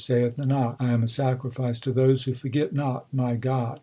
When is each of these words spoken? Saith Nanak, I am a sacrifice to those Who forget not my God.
Saith 0.01 0.35
Nanak, 0.37 0.77
I 0.79 0.87
am 0.93 1.03
a 1.03 1.07
sacrifice 1.07 1.77
to 1.81 1.91
those 1.91 2.23
Who 2.23 2.33
forget 2.33 2.73
not 2.73 3.05
my 3.13 3.35
God. 3.35 3.79